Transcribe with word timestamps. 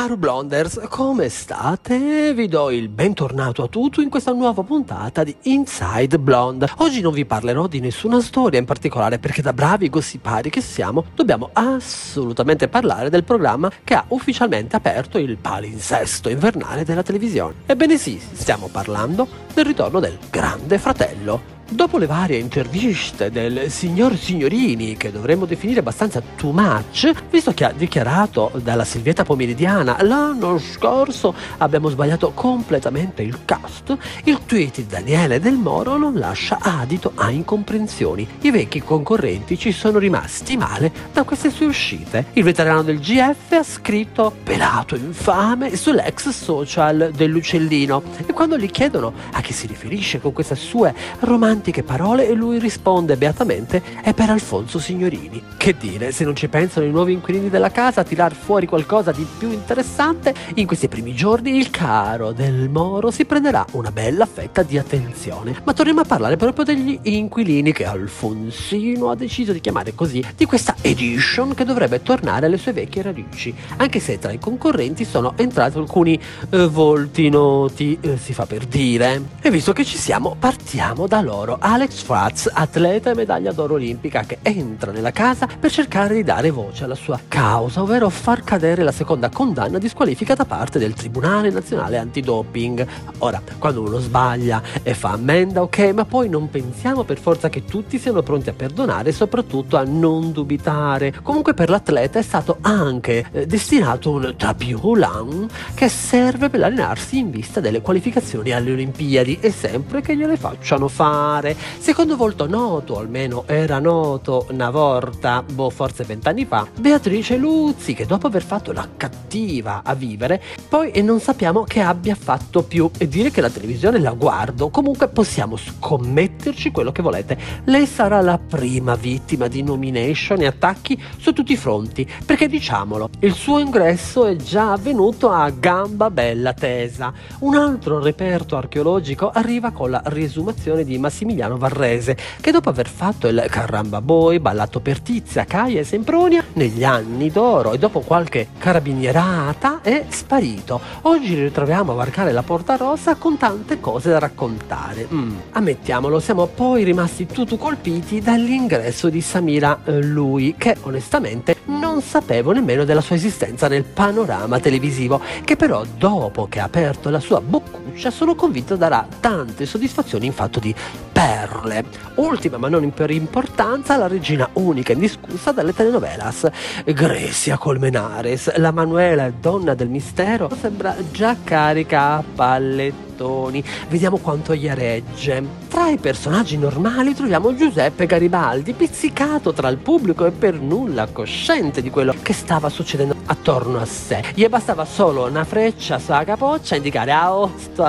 Caro 0.00 0.16
Blonders, 0.16 0.80
come 0.88 1.28
state? 1.28 2.32
Vi 2.32 2.48
do 2.48 2.70
il 2.70 2.88
bentornato 2.88 3.64
a 3.64 3.68
tutti 3.68 4.00
in 4.00 4.08
questa 4.08 4.32
nuova 4.32 4.62
puntata 4.62 5.22
di 5.22 5.36
Inside 5.42 6.18
Blonde. 6.18 6.70
Oggi 6.78 7.02
non 7.02 7.12
vi 7.12 7.26
parlerò 7.26 7.66
di 7.66 7.80
nessuna 7.80 8.18
storia 8.22 8.58
in 8.58 8.64
particolare 8.64 9.18
perché 9.18 9.42
da 9.42 9.52
bravi 9.52 9.90
gossipari 9.90 10.48
che 10.48 10.62
siamo 10.62 11.04
dobbiamo 11.14 11.50
assolutamente 11.52 12.66
parlare 12.68 13.10
del 13.10 13.24
programma 13.24 13.70
che 13.84 13.92
ha 13.92 14.06
ufficialmente 14.08 14.74
aperto 14.74 15.18
il 15.18 15.36
palinsesto 15.36 16.30
invernale 16.30 16.82
della 16.82 17.02
televisione. 17.02 17.56
Ebbene 17.66 17.98
sì, 17.98 18.18
stiamo 18.32 18.68
parlando 18.72 19.28
del 19.52 19.66
ritorno 19.66 20.00
del 20.00 20.16
Grande 20.30 20.78
Fratello 20.78 21.58
Dopo 21.72 21.98
le 21.98 22.06
varie 22.06 22.36
interviste 22.36 23.30
del 23.30 23.70
signor 23.70 24.16
Signorini, 24.16 24.96
che 24.96 25.12
dovremmo 25.12 25.44
definire 25.44 25.78
abbastanza 25.78 26.20
too 26.34 26.50
much, 26.50 27.12
visto 27.30 27.52
che 27.52 27.64
ha 27.64 27.70
dichiarato 27.70 28.50
dalla 28.60 28.84
Silvietta 28.84 29.22
Pomeridiana 29.22 29.96
l'anno 30.02 30.58
scorso 30.58 31.32
abbiamo 31.58 31.88
sbagliato 31.88 32.32
completamente 32.32 33.22
il 33.22 33.44
cast, 33.44 33.96
il 34.24 34.40
tweet 34.46 34.78
di 34.78 34.86
Daniele 34.86 35.38
Del 35.38 35.54
Moro 35.54 35.96
non 35.96 36.14
lascia 36.14 36.58
adito 36.60 37.12
a 37.14 37.30
incomprensioni. 37.30 38.26
I 38.40 38.50
vecchi 38.50 38.82
concorrenti 38.82 39.56
ci 39.56 39.70
sono 39.70 39.98
rimasti 39.98 40.56
male 40.56 40.90
da 41.12 41.22
queste 41.22 41.50
sue 41.50 41.66
uscite. 41.66 42.26
Il 42.32 42.42
veterano 42.42 42.82
del 42.82 42.98
GF 42.98 43.52
ha 43.52 43.62
scritto 43.62 44.34
pelato 44.42 44.96
infame 44.96 45.76
sull'ex 45.76 46.30
social 46.30 47.12
dell'uccellino 47.14 48.02
e 48.26 48.32
quando 48.32 48.58
gli 48.58 48.70
chiedono 48.72 49.12
a 49.30 49.40
chi 49.40 49.52
si 49.52 49.68
riferisce 49.68 50.20
con 50.20 50.32
queste 50.32 50.56
sue 50.56 50.92
romantiche 51.20 51.58
romantiche 51.60 51.82
parole 51.82 52.26
e 52.26 52.32
lui 52.32 52.58
risponde 52.58 53.16
beatamente 53.16 53.82
è 54.02 54.14
per 54.14 54.30
Alfonso 54.30 54.78
Signorini. 54.78 55.42
Che 55.58 55.76
dire, 55.76 56.10
se 56.10 56.24
non 56.24 56.34
ci 56.34 56.48
pensano 56.48 56.86
i 56.86 56.90
nuovi 56.90 57.12
inquilini 57.12 57.50
della 57.50 57.70
casa 57.70 58.00
a 58.00 58.04
tirar 58.04 58.32
fuori 58.32 58.66
qualcosa 58.66 59.12
di 59.12 59.26
più 59.38 59.50
interessante, 59.50 60.34
in 60.54 60.66
questi 60.66 60.88
primi 60.88 61.14
giorni 61.14 61.58
il 61.58 61.70
caro 61.70 62.32
del 62.32 62.70
Moro 62.70 63.10
si 63.10 63.26
prenderà 63.26 63.66
una 63.72 63.90
bella 63.90 64.24
fetta 64.24 64.62
di 64.62 64.78
attenzione. 64.78 65.60
Ma 65.62 65.74
torniamo 65.74 66.00
a 66.00 66.04
parlare 66.04 66.36
proprio 66.36 66.64
degli 66.64 66.98
inquilini 67.02 67.72
che 67.72 67.84
Alfonsino 67.84 69.10
ha 69.10 69.14
deciso 69.14 69.52
di 69.52 69.60
chiamare 69.60 69.94
così, 69.94 70.24
di 70.34 70.46
questa 70.46 70.76
edition 70.80 71.52
che 71.54 71.64
dovrebbe 71.64 72.02
tornare 72.02 72.46
alle 72.46 72.56
sue 72.56 72.72
vecchie 72.72 73.02
radici, 73.02 73.54
anche 73.76 74.00
se 74.00 74.18
tra 74.18 74.32
i 74.32 74.38
concorrenti 74.38 75.04
sono 75.04 75.34
entrati 75.36 75.76
alcuni 75.76 76.18
eh, 76.50 76.66
volti 76.66 77.28
noti, 77.28 77.98
eh, 78.00 78.16
si 78.16 78.32
fa 78.32 78.46
per 78.46 78.64
dire. 78.64 79.22
E 79.42 79.50
visto 79.50 79.72
che 79.72 79.84
ci 79.84 79.98
siamo, 79.98 80.36
partiamo 80.38 81.06
da 81.06 81.20
loro 81.20 81.49
d'oro 81.50 81.56
Alex 81.58 82.02
Fratz, 82.02 82.50
atleta 82.52 83.10
e 83.10 83.14
medaglia 83.14 83.52
d'oro 83.52 83.74
olimpica, 83.74 84.22
che 84.22 84.38
entra 84.42 84.92
nella 84.92 85.10
casa 85.10 85.48
per 85.58 85.70
cercare 85.70 86.14
di 86.14 86.22
dare 86.22 86.50
voce 86.50 86.84
alla 86.84 86.94
sua 86.94 87.18
causa, 87.26 87.82
ovvero 87.82 88.08
far 88.08 88.44
cadere 88.44 88.82
la 88.82 88.92
seconda 88.92 89.28
condanna 89.30 89.78
di 89.78 89.88
squalifica 89.88 90.34
da 90.34 90.44
parte 90.44 90.78
del 90.78 90.94
Tribunale 90.94 91.50
Nazionale 91.50 91.98
Antidoping. 91.98 92.86
Ora, 93.18 93.42
quando 93.58 93.82
uno 93.82 93.98
sbaglia 93.98 94.62
e 94.82 94.94
fa 94.94 95.10
ammenda, 95.10 95.62
ok, 95.62 95.92
ma 95.92 96.04
poi 96.04 96.28
non 96.28 96.48
pensiamo 96.50 97.02
per 97.02 97.18
forza 97.18 97.48
che 97.48 97.64
tutti 97.64 97.98
siano 97.98 98.22
pronti 98.22 98.50
a 98.50 98.54
perdonare 98.54 99.08
e 99.08 99.12
soprattutto 99.12 99.76
a 99.76 99.84
non 99.84 100.32
dubitare. 100.32 101.14
Comunque 101.22 101.54
per 101.54 101.70
l'atleta 101.70 102.18
è 102.18 102.22
stato 102.22 102.58
anche 102.60 103.26
eh, 103.32 103.46
destinato 103.46 104.10
un 104.10 104.34
tapiulan 104.36 105.48
che 105.74 105.88
serve 105.88 106.48
per 106.48 106.62
allenarsi 106.62 107.18
in 107.18 107.30
vista 107.30 107.60
delle 107.60 107.80
qualificazioni 107.80 108.52
alle 108.52 108.72
Olimpiadi 108.72 109.38
e 109.40 109.50
sempre 109.50 110.00
che 110.00 110.16
gliele 110.16 110.36
facciano 110.36 110.88
fare 110.88 111.39
mare. 111.40 111.56
Secondo 111.78 112.16
volto 112.16 112.46
noto, 112.46 112.98
almeno 112.98 113.44
era 113.46 113.78
noto 113.78 114.46
una 114.50 114.70
volta, 114.70 115.42
boh, 115.42 115.70
forse 115.70 116.04
vent'anni 116.04 116.44
fa, 116.44 116.66
Beatrice 116.78 117.36
Luzzi, 117.36 117.94
che 117.94 118.06
dopo 118.06 118.26
aver 118.26 118.42
fatto 118.42 118.72
la 118.72 118.86
cattiva 118.96 119.80
a 119.82 119.94
vivere, 119.94 120.40
poi 120.68 120.92
non 121.02 121.18
sappiamo 121.18 121.64
che 121.64 121.80
abbia 121.80 122.14
fatto 122.14 122.62
più. 122.62 122.90
E 122.98 123.08
dire 123.08 123.30
che 123.30 123.40
la 123.40 123.50
televisione 123.50 123.98
la 123.98 124.12
guardo, 124.12 124.68
comunque 124.68 125.08
possiamo 125.08 125.56
scommetterci 125.56 126.70
quello 126.70 126.92
che 126.92 127.02
volete. 127.02 127.38
Lei 127.64 127.86
sarà 127.86 128.20
la 128.20 128.38
prima 128.38 128.94
vittima 128.94 129.48
di 129.48 129.62
nomination 129.62 130.42
e 130.42 130.46
attacchi 130.46 131.00
su 131.18 131.32
tutti 131.32 131.52
i 131.52 131.56
fronti, 131.56 132.08
perché 132.24 132.46
diciamolo, 132.48 133.08
il 133.20 133.32
suo 133.32 133.58
ingresso 133.58 134.26
è 134.26 134.36
già 134.36 134.72
avvenuto 134.72 135.30
a 135.30 135.48
gamba 135.50 136.10
bella 136.10 136.52
tesa. 136.52 137.12
Un 137.40 137.56
altro 137.56 138.00
reperto 138.00 138.56
archeologico 138.56 139.30
arriva 139.30 139.70
con 139.70 139.90
la 139.90 140.02
riesumazione 140.04 140.84
di 140.84 140.98
Massimiliano 140.98 141.19
Massimiliano 141.20 141.58
Varrese, 141.58 142.16
che 142.40 142.50
dopo 142.50 142.70
aver 142.70 142.88
fatto 142.88 143.28
il 143.28 143.44
Carramba 143.50 144.00
Boy, 144.00 144.38
ballato 144.38 144.80
per 144.80 145.00
Tizia, 145.00 145.44
Caia 145.44 145.80
e 145.80 145.84
Sempronia, 145.84 146.42
negli 146.54 146.82
anni 146.82 147.30
d'oro 147.30 147.72
e 147.72 147.78
dopo 147.78 148.00
qualche 148.00 148.48
carabinierata 148.56 149.80
è 149.82 150.06
sparito. 150.08 150.80
Oggi 151.02 151.34
li 151.34 151.42
ritroviamo 151.42 151.92
a 151.92 151.94
varcare 151.94 152.32
la 152.32 152.42
Porta 152.42 152.76
Rossa 152.76 153.16
con 153.16 153.36
tante 153.36 153.80
cose 153.80 154.08
da 154.08 154.18
raccontare. 154.18 155.06
Mm. 155.12 155.36
Ammettiamolo, 155.52 156.20
siamo 156.20 156.46
poi 156.46 156.84
rimasti 156.84 157.26
tutti 157.26 157.58
colpiti 157.58 158.20
dall'ingresso 158.20 159.10
di 159.10 159.20
Samira 159.20 159.80
eh, 159.84 160.02
Lui, 160.02 160.54
che 160.56 160.76
onestamente 160.82 161.56
non 161.66 162.00
sapevo 162.00 162.52
nemmeno 162.52 162.84
della 162.84 163.02
sua 163.02 163.16
esistenza 163.16 163.68
nel 163.68 163.84
panorama 163.84 164.58
televisivo, 164.58 165.20
che 165.44 165.56
però 165.56 165.84
dopo 165.98 166.46
che 166.48 166.60
ha 166.60 166.64
aperto 166.64 167.10
la 167.10 167.20
sua 167.20 167.42
boccuccia 167.42 168.10
sono 168.10 168.34
convinto 168.34 168.76
darà 168.76 169.06
tante 169.20 169.66
soddisfazioni 169.66 170.26
in 170.26 170.32
fatto 170.32 170.58
di 170.58 170.74
perle. 171.20 171.84
Ultima 172.14 172.56
ma 172.56 172.70
non 172.70 172.90
per 172.92 173.10
importanza, 173.10 173.98
la 173.98 174.06
regina 174.06 174.48
unica 174.54 174.92
indiscussa 174.94 175.52
delle 175.52 175.74
telenovelas. 175.74 176.48
Grecia 176.86 177.58
Colmenares, 177.58 178.56
la 178.56 178.70
Manuela 178.70 179.30
donna 179.30 179.74
del 179.74 179.90
mistero, 179.90 180.50
sembra 180.58 180.96
già 181.12 181.36
carica 181.44 182.12
a 182.12 182.24
pallettini 182.34 183.08
mattoni, 183.20 183.62
vediamo 183.88 184.16
quanto 184.16 184.54
gli 184.54 184.68
regge. 184.68 185.42
Tra 185.68 185.90
i 185.90 185.98
personaggi 185.98 186.56
normali 186.56 187.14
troviamo 187.14 187.54
Giuseppe 187.54 188.06
Garibaldi, 188.06 188.72
pizzicato 188.72 189.52
tra 189.52 189.68
il 189.68 189.76
pubblico 189.76 190.24
e 190.24 190.30
per 190.30 190.54
nulla 190.54 191.06
cosciente 191.06 191.82
di 191.82 191.90
quello 191.90 192.14
che 192.22 192.32
stava 192.32 192.68
succedendo 192.70 193.19
attorno 193.30 193.78
a 193.78 193.84
sé. 193.84 194.22
Gli 194.34 194.46
bastava 194.48 194.84
solo 194.84 195.26
una 195.26 195.44
freccia 195.44 195.98
sulla 195.98 196.24
capoccia 196.24 196.74
a 196.74 196.76
indicare 196.78 197.12
ah 197.12 197.34
oh, 197.34 197.52
sto 197.56 197.88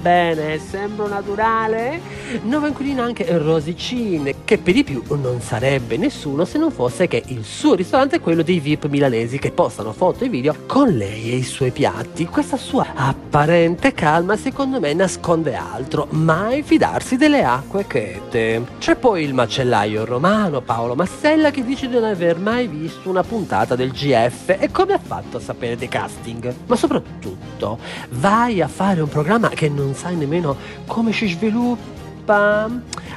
bene, 0.00 0.58
sembro 0.58 1.08
naturale. 1.08 2.00
Nuova 2.42 2.68
inquilina 2.68 3.02
anche 3.02 3.26
Rosicine, 3.38 4.34
che 4.44 4.58
per 4.58 4.74
di 4.74 4.84
più 4.84 5.02
non 5.16 5.40
sarebbe 5.40 5.96
nessuno 5.96 6.44
se 6.44 6.58
non 6.58 6.70
fosse 6.70 7.08
che 7.08 7.22
il 7.26 7.44
suo 7.44 7.74
ristorante 7.74 8.16
è 8.16 8.20
quello 8.20 8.42
dei 8.42 8.60
VIP 8.60 8.86
milanesi 8.86 9.38
che 9.38 9.50
postano 9.50 9.92
foto 9.92 10.24
e 10.24 10.28
video 10.28 10.54
con 10.66 10.88
lei 10.88 11.32
e 11.32 11.36
i 11.36 11.42
suoi 11.42 11.70
piatti. 11.70 12.26
Questa 12.26 12.56
sua 12.56 12.88
apparente 12.94 13.92
calma 13.92 14.36
secondo 14.36 14.78
me 14.78 14.92
nasconde 14.92 15.54
altro, 15.54 16.06
mai 16.10 16.62
fidarsi 16.62 17.16
delle 17.16 17.44
acque 17.44 17.86
chete. 17.86 18.64
C'è 18.78 18.96
poi 18.96 19.24
il 19.24 19.34
macellaio 19.34 20.04
romano 20.04 20.60
Paolo 20.60 20.94
Massella 20.94 21.50
che 21.50 21.64
dice 21.64 21.88
di 21.88 21.94
non 21.94 22.04
aver 22.04 22.38
mai 22.38 22.66
visto 22.66 23.08
una 23.08 23.22
puntata 23.22 23.74
del 23.74 23.90
GF 23.90 24.56
e 24.58 24.70
come 24.82 24.94
ha 24.94 24.98
fatto 24.98 25.36
a 25.36 25.40
sapere 25.40 25.76
dei 25.76 25.86
casting. 25.86 26.52
Ma 26.66 26.74
soprattutto, 26.74 27.78
vai 28.10 28.60
a 28.60 28.66
fare 28.66 29.00
un 29.00 29.08
programma 29.08 29.48
che 29.48 29.68
non 29.68 29.94
sai 29.94 30.16
nemmeno 30.16 30.56
come 30.86 31.12
si 31.12 31.28
sviluppa 31.28 32.68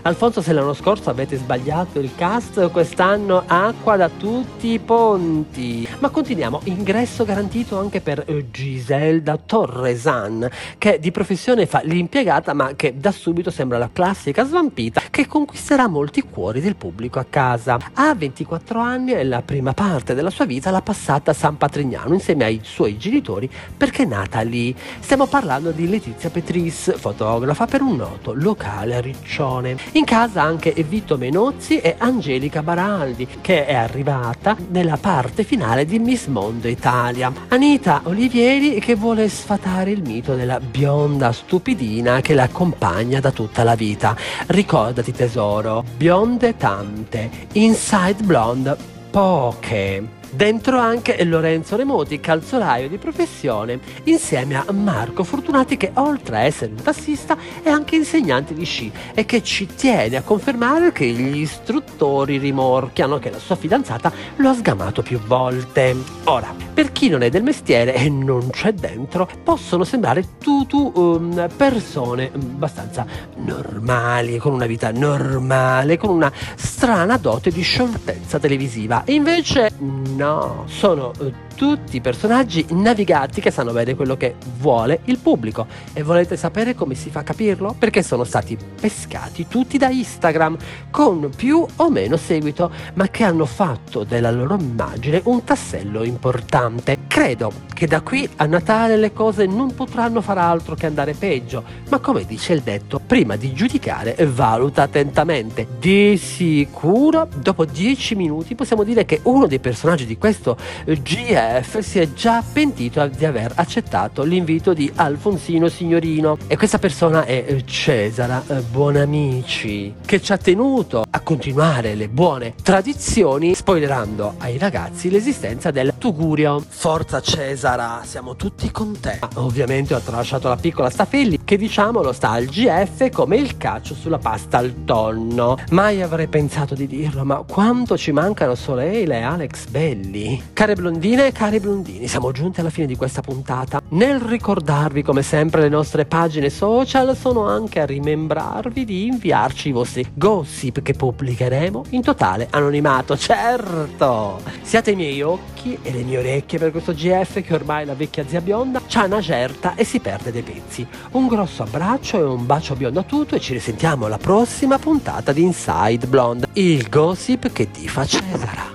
Alfonso, 0.07 0.39
se 0.39 0.53
l'anno 0.53 0.75
scorso 0.75 1.09
avete 1.09 1.35
sbagliato 1.35 1.97
il 1.97 2.11
cast, 2.13 2.69
quest'anno 2.69 3.41
acqua 3.47 3.95
da 3.95 4.07
tutti 4.07 4.67
i 4.67 4.77
ponti. 4.77 5.87
Ma 5.97 6.09
continuiamo, 6.09 6.61
ingresso 6.65 7.25
garantito 7.25 7.79
anche 7.79 8.01
per 8.01 8.23
Giselda 8.51 9.35
Torresan, 9.43 10.47
che 10.77 10.99
di 10.99 11.09
professione 11.09 11.65
fa 11.65 11.81
l'impiegata, 11.83 12.53
ma 12.53 12.75
che 12.75 12.99
da 12.99 13.11
subito 13.11 13.49
sembra 13.49 13.79
la 13.79 13.89
classica 13.91 14.45
svampita 14.45 15.01
che 15.09 15.25
conquisterà 15.25 15.87
molti 15.87 16.21
cuori 16.21 16.61
del 16.61 16.75
pubblico 16.75 17.17
a 17.17 17.25
casa. 17.27 17.79
Ha 17.93 18.13
24 18.13 18.79
anni 18.79 19.13
e 19.13 19.23
la 19.23 19.41
prima 19.41 19.73
parte 19.73 20.13
della 20.13 20.29
sua 20.29 20.45
vita 20.45 20.69
l'ha 20.69 20.83
passata 20.83 21.31
a 21.31 21.33
San 21.33 21.57
Patrignano 21.57 22.13
insieme 22.13 22.43
ai 22.43 22.59
suoi 22.61 22.99
genitori 22.99 23.49
perché 23.75 24.03
è 24.03 24.05
nata 24.05 24.41
lì. 24.41 24.75
Stiamo 24.99 25.25
parlando 25.25 25.71
di 25.71 25.89
Letizia 25.89 26.29
Petris, 26.29 26.95
fotografa 26.95 27.65
per 27.65 27.81
un 27.81 27.95
noto 27.95 28.33
locale 28.33 28.97
a 28.97 29.01
Riccione. 29.01 29.93
In 29.95 30.03
casa 30.03 30.41
anche 30.41 30.73
Vito 30.83 31.17
Menozzi 31.17 31.79
e 31.79 31.95
Angelica 31.97 32.61
Baraldi, 32.61 33.25
che 33.39 33.65
è 33.65 33.75
arrivata 33.75 34.57
nella 34.71 34.97
parte 34.97 35.45
finale 35.45 35.85
di 35.85 35.99
Miss 35.99 36.27
Mondo 36.27 36.67
Italia. 36.67 37.31
Anita 37.47 38.01
Olivieri 38.03 38.81
che 38.81 38.95
vuole 38.95 39.29
sfatare 39.29 39.91
il 39.91 40.01
mito 40.01 40.35
della 40.35 40.59
bionda 40.59 41.31
stupidina 41.31 42.19
che 42.19 42.33
l'accompagna 42.33 43.21
da 43.21 43.31
tutta 43.31 43.63
la 43.63 43.75
vita. 43.75 44.17
Ricordati 44.47 45.13
tesoro, 45.13 45.85
bionde 45.95 46.57
tante, 46.57 47.29
inside 47.53 48.21
blonde 48.21 48.75
poche. 49.09 50.14
Dentro 50.35 50.79
anche 50.79 51.23
Lorenzo 51.23 51.77
Remoti, 51.77 52.19
calzolaio 52.19 52.89
di 52.89 52.97
professione, 52.97 53.79
insieme 54.03 54.55
a 54.55 54.69
Marco 54.73 55.23
Fortunati 55.23 55.77
che 55.77 55.91
oltre 55.93 56.35
a 56.35 56.39
essere 56.41 56.73
un 56.75 56.81
tassista 56.81 57.37
è 57.63 57.69
anche 57.69 57.95
insegnante 57.95 58.53
di 58.53 58.65
sci 58.65 58.91
e 59.13 59.25
che 59.25 59.41
ci 59.41 59.65
tiene 59.65 60.17
a 60.17 60.23
confermare 60.23 60.91
che 60.91 61.05
gli 61.05 61.37
istruttori 61.37 62.37
rimorchiano 62.37 63.17
che 63.17 63.29
la 63.31 63.39
sua 63.39 63.55
fidanzata 63.55 64.11
lo 64.35 64.49
ha 64.49 64.53
sgamato 64.53 65.01
più 65.01 65.19
volte. 65.19 65.95
Ora, 66.25 66.53
per 66.75 66.91
chi 66.91 67.07
non 67.07 67.21
è 67.21 67.29
del 67.29 67.41
mestiere 67.41 67.95
e 67.95 68.09
non 68.09 68.49
c'è 68.49 68.73
dentro, 68.73 69.29
possono 69.45 69.85
sembrare 69.85 70.25
tutu 70.37 70.91
um, 70.93 71.47
persone 71.55 72.29
abbastanza 72.33 73.05
normali, 73.37 74.37
con 74.39 74.51
una 74.51 74.65
vita 74.65 74.91
normale, 74.91 75.97
con 75.97 76.09
una 76.09 76.29
strana 76.55 77.15
dote 77.15 77.49
di 77.49 77.61
scioltezza 77.61 78.39
televisiva. 78.39 79.05
E 79.05 79.13
invece 79.13 79.71
no, 79.79 80.65
sono 80.67 81.13
uh, 81.17 81.31
tutti 81.55 82.01
personaggi 82.01 82.65
navigati 82.71 83.39
che 83.39 83.51
sanno 83.51 83.71
bene 83.71 83.95
quello 83.95 84.17
che 84.17 84.35
vuole 84.57 84.99
il 85.05 85.19
pubblico. 85.19 85.67
E 85.93 86.03
volete 86.03 86.35
sapere 86.35 86.75
come 86.75 86.93
si 86.93 87.09
fa 87.09 87.21
a 87.21 87.23
capirlo? 87.23 87.73
Perché 87.79 88.03
sono 88.03 88.25
stati 88.25 88.57
pescati 88.81 89.47
tutti 89.47 89.77
da 89.77 89.89
Instagram, 89.89 90.57
con 90.91 91.31
più 91.33 91.65
o 91.77 91.89
meno 91.89 92.17
seguito, 92.17 92.69
ma 92.95 93.07
che 93.07 93.23
hanno 93.23 93.45
fatto 93.45 94.03
della 94.03 94.31
loro 94.31 94.57
immagine 94.59 95.21
un 95.23 95.41
tassello 95.45 96.03
importante. 96.03 96.63
Credo 97.07 97.51
che 97.73 97.87
da 97.87 98.01
qui 98.01 98.27
a 98.37 98.45
Natale 98.45 98.97
le 98.97 99.13
cose 99.13 99.45
non 99.45 99.73
potranno 99.73 100.21
far 100.21 100.37
altro 100.37 100.75
che 100.75 100.85
andare 100.85 101.13
peggio, 101.13 101.63
ma 101.89 101.99
come 101.99 102.25
dice 102.25 102.53
il 102.53 102.61
detto, 102.61 102.99
prima 102.99 103.35
di 103.35 103.53
giudicare 103.53 104.15
valuta 104.31 104.83
attentamente. 104.83 105.67
Di 105.79 106.17
sicuro, 106.17 107.27
dopo 107.35 107.65
dieci 107.65 108.15
minuti 108.15 108.55
possiamo 108.55 108.83
dire 108.83 109.05
che 109.05 109.19
uno 109.23 109.47
dei 109.47 109.59
personaggi 109.59 110.05
di 110.05 110.17
questo 110.17 110.57
GF 110.85 111.79
si 111.79 111.99
è 111.99 112.13
già 112.13 112.41
pentito 112.41 113.05
di 113.07 113.25
aver 113.25 113.53
accettato 113.55 114.23
l'invito 114.23 114.73
di 114.73 114.91
Alfonsino 114.95 115.67
Signorino 115.67 116.37
e 116.47 116.57
questa 116.57 116.79
persona 116.79 117.25
è 117.25 117.63
Cesara 117.65 118.43
Buonamici 118.69 119.95
che 120.05 120.21
ci 120.21 120.31
ha 120.31 120.37
tenuto 120.37 121.03
a 121.09 121.19
continuare 121.21 121.95
le 121.95 122.07
buone 122.07 122.53
tradizioni 122.61 123.53
spoilerando 123.53 124.35
ai 124.39 124.57
ragazzi 124.57 125.09
l'esistenza 125.09 125.71
del 125.71 125.93
Tugurio. 125.97 126.54
Forza 126.59 127.21
Cesara, 127.21 128.01
siamo 128.03 128.35
tutti 128.35 128.71
con 128.71 128.99
te. 128.99 129.19
Ovviamente 129.35 129.93
ho 129.93 129.99
tralasciato 129.99 130.47
la 130.47 130.55
piccola 130.55 130.89
Stafelli 130.89 131.43
che 131.43 131.57
diciamolo 131.57 132.11
sta 132.13 132.31
al 132.31 132.45
GF 132.45 133.09
come 133.09 133.37
il 133.37 133.57
calcio 133.57 133.93
sulla 133.93 134.17
pasta 134.17 134.57
al 134.57 134.83
tonno. 134.85 135.57
Mai 135.71 136.01
avrei 136.01 136.27
pensato 136.27 136.75
di 136.75 136.87
dirlo, 136.87 137.25
ma 137.25 137.43
quanto 137.47 137.97
ci 137.97 138.11
mancano 138.11 138.55
Soleil 138.55 139.11
e 139.11 139.21
Alex 139.21 139.67
Belli. 139.67 140.41
Care 140.53 140.75
blondine, 140.75 141.31
cari 141.31 141.59
blondini, 141.59 142.07
siamo 142.07 142.31
giunti 142.31 142.59
alla 142.59 142.69
fine 142.69 142.87
di 142.87 142.95
questa 142.95 143.21
puntata. 143.21 143.81
Nel 143.89 144.19
ricordarvi 144.19 145.01
come 145.01 145.21
sempre 145.21 145.61
le 145.61 145.69
nostre 145.69 146.05
pagine 146.05 146.49
social, 146.49 147.15
sono 147.15 147.47
anche 147.47 147.79
a 147.79 147.85
rimembrarvi 147.85 148.85
di 148.85 149.07
inviarci 149.07 149.69
i 149.69 149.71
vostri 149.71 150.05
gossip 150.13 150.81
che 150.81 150.93
pubblicheremo 150.93 151.85
in 151.89 152.01
totale 152.01 152.47
anonimato, 152.49 153.17
certo! 153.17 154.39
Siate 154.61 154.91
i 154.91 154.95
miei 154.95 155.21
occhi 155.65 155.77
e 155.81 155.91
le 155.91 156.03
mie 156.03 156.19
orecchie 156.19 156.59
per 156.59 156.71
questo 156.71 156.93
GF 156.93 157.41
che 157.41 157.53
ormai 157.53 157.85
la 157.85 157.95
vecchia 157.95 158.25
zia 158.27 158.41
bionda 158.41 158.81
c'ha 158.87 159.05
una 159.05 159.21
certa 159.21 159.75
e 159.75 159.83
si 159.83 159.99
perde 159.99 160.31
dei 160.31 160.43
pezzi. 160.43 160.85
Un 161.11 161.27
grosso 161.27 161.63
abbraccio 161.63 162.17
e 162.17 162.23
un 162.23 162.45
bacio 162.45 162.75
biondo 162.75 162.99
a 162.99 163.03
tutto 163.03 163.35
e 163.35 163.39
ci 163.39 163.53
risentiamo 163.53 164.05
alla 164.05 164.17
prossima 164.17 164.77
puntata 164.77 165.31
di 165.31 165.41
Inside 165.41 166.05
Blonde, 166.07 166.47
il 166.53 166.87
gossip 166.89 167.51
che 167.51 167.71
ti 167.71 167.87
fa 167.87 168.05
Cesara. 168.05 168.74